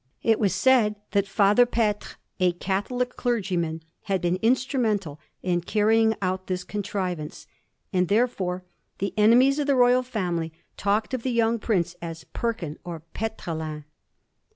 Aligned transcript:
It 0.23 0.39
was 0.39 0.55
said 0.55 0.95
that 1.11 1.27
Father 1.27 1.67
Petre, 1.67 2.17
a 2.39 2.53
Catholic 2.53 3.15
clergyman, 3.15 3.83
had 4.05 4.19
been 4.19 4.39
instrumental 4.41 5.19
in 5.43 5.61
carrying 5.61 6.15
out 6.23 6.47
this 6.47 6.63
contrivance; 6.63 7.45
and 7.93 8.07
therefore 8.07 8.63
the 8.97 9.13
enemies 9.15 9.59
of 9.59 9.67
the 9.67 9.75
royal 9.75 10.01
family 10.01 10.53
talked 10.75 11.13
of 11.13 11.21
the 11.21 11.37
yoimg 11.37 11.61
prince 11.61 11.95
as 12.01 12.23
Perkin 12.33 12.79
or 12.83 13.01
Petrelin. 13.13 13.83